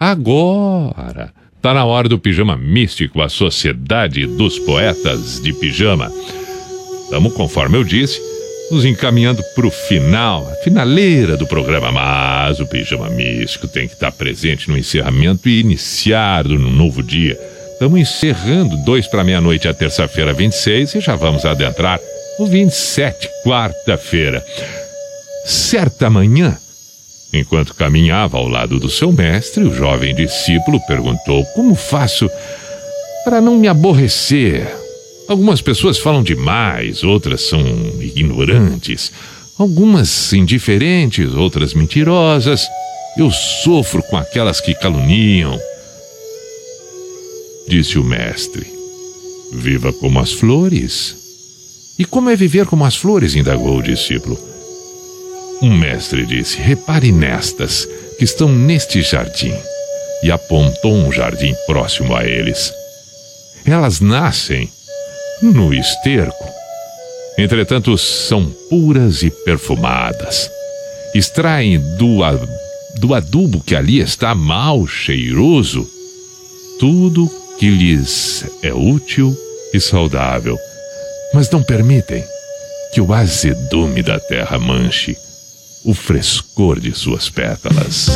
Agora! 0.00 1.30
Tá 1.60 1.74
na 1.74 1.84
hora 1.84 2.08
do 2.08 2.18
Pijama 2.18 2.56
Místico, 2.56 3.20
a 3.20 3.28
Sociedade 3.28 4.26
dos 4.26 4.58
Poetas 4.60 5.42
de 5.42 5.52
Pijama. 5.52 6.10
Estamos, 7.04 7.34
conforme 7.34 7.76
eu 7.76 7.84
disse, 7.84 8.18
nos 8.70 8.86
encaminhando 8.86 9.42
para 9.54 9.66
o 9.66 9.70
final, 9.70 10.48
a 10.48 10.54
finaleira 10.64 11.36
do 11.36 11.46
programa. 11.46 11.92
Mas 11.92 12.60
o 12.60 12.66
Pijama 12.66 13.10
Místico 13.10 13.68
tem 13.68 13.86
que 13.86 13.92
estar 13.92 14.10
presente 14.12 14.70
no 14.70 14.78
encerramento 14.78 15.50
e 15.50 15.60
iniciado 15.60 16.58
no 16.58 16.70
novo 16.70 17.02
dia. 17.02 17.38
Estamos 17.74 18.00
encerrando 18.00 18.82
dois 18.84 19.06
para 19.06 19.22
meia-noite 19.22 19.68
a 19.68 19.74
terça-feira, 19.74 20.32
26, 20.32 20.94
e 20.94 21.00
já 21.00 21.14
vamos 21.14 21.44
adentrar 21.44 22.00
o 22.38 22.46
27, 22.46 23.28
quarta-feira. 23.44 24.42
Certa 25.44 26.08
manhã, 26.08 26.56
enquanto 27.32 27.74
caminhava 27.74 28.36
ao 28.36 28.48
lado 28.48 28.78
do 28.78 28.90
seu 28.90 29.12
mestre, 29.12 29.64
o 29.64 29.74
jovem 29.74 30.14
discípulo 30.14 30.80
perguntou: 30.86 31.44
Como 31.54 31.74
faço 31.74 32.28
para 33.24 33.40
não 33.40 33.56
me 33.56 33.68
aborrecer? 33.68 34.66
Algumas 35.28 35.60
pessoas 35.60 35.98
falam 35.98 36.24
demais, 36.24 37.04
outras 37.04 37.42
são 37.42 37.60
ignorantes, 38.00 39.12
algumas 39.56 40.32
indiferentes, 40.32 41.32
outras 41.34 41.72
mentirosas. 41.72 42.66
Eu 43.16 43.30
sofro 43.30 44.02
com 44.02 44.16
aquelas 44.16 44.60
que 44.60 44.74
caluniam. 44.74 45.56
Disse 47.68 47.98
o 47.98 48.02
mestre: 48.02 48.66
Viva 49.52 49.92
como 49.92 50.18
as 50.18 50.32
flores. 50.32 51.16
E 51.96 52.04
como 52.04 52.30
é 52.30 52.34
viver 52.34 52.66
como 52.66 52.84
as 52.84 52.96
flores? 52.96 53.36
indagou 53.36 53.78
o 53.78 53.82
discípulo. 53.82 54.49
Um 55.62 55.76
mestre 55.76 56.24
disse: 56.24 56.58
Repare 56.58 57.12
nestas, 57.12 57.86
que 58.18 58.24
estão 58.24 58.48
neste 58.48 59.02
jardim. 59.02 59.54
E 60.22 60.30
apontou 60.30 60.92
um 60.92 61.10
jardim 61.10 61.54
próximo 61.66 62.14
a 62.14 62.24
eles. 62.24 62.72
Elas 63.64 64.00
nascem 64.00 64.70
no 65.42 65.72
esterco. 65.72 66.48
Entretanto, 67.38 67.96
são 67.96 68.50
puras 68.68 69.22
e 69.22 69.30
perfumadas. 69.30 70.50
Extraem 71.14 71.78
do, 71.96 72.18
do 72.98 73.14
adubo 73.14 73.60
que 73.60 73.74
ali 73.74 74.00
está 74.00 74.34
mal 74.34 74.86
cheiroso 74.86 75.88
tudo 76.80 77.30
que 77.58 77.68
lhes 77.68 78.46
é 78.62 78.72
útil 78.72 79.36
e 79.74 79.78
saudável, 79.78 80.58
mas 81.34 81.50
não 81.50 81.62
permitem 81.62 82.24
que 82.94 83.02
o 83.02 83.12
azedume 83.12 84.02
da 84.02 84.18
terra 84.18 84.58
manche 84.58 85.14
o 85.84 85.94
frescor 85.94 86.80
de 86.80 86.94
suas 86.94 87.28
pétalas. 87.28 88.10